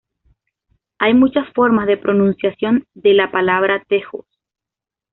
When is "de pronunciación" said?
1.85-2.87